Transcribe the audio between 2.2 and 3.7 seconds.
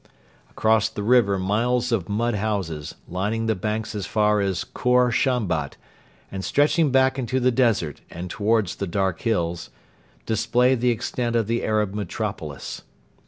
houses, lining the